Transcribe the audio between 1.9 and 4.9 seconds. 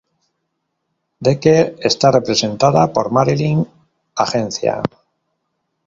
representada por Marilyn Agencia.